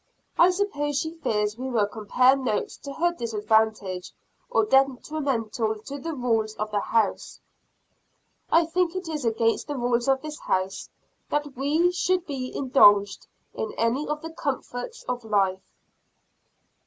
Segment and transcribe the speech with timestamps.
[0.35, 4.13] I suppose she fears we will compare notes to her disadvantage,
[4.49, 7.39] or detrimental to the rules of the house.
[8.49, 10.89] I think it is against the rules of this house
[11.29, 15.71] that we should be indulged in any of the comforts of life.